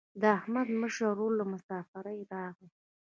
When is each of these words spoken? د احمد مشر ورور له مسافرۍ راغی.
د 0.21 0.23
احمد 0.37 0.67
مشر 0.81 1.05
ورور 1.09 1.31
له 1.39 1.45
مسافرۍ 1.53 2.19
راغی. 2.33 2.69